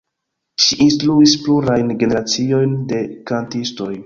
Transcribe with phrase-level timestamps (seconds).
[0.63, 3.03] Ŝi instruis plurajn generaciojn de
[3.33, 3.93] kantistoj.